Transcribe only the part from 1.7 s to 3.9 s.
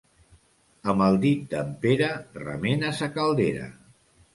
Pere, remena sa caldera.